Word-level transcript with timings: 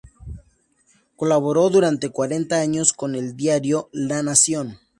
Colaboró 1.15 1.69
durante 1.69 2.09
cuarenta 2.09 2.59
años 2.59 2.91
con 2.91 3.13
el 3.13 3.37
diario 3.37 3.87
"La 3.93 4.23
Nación". 4.23 4.79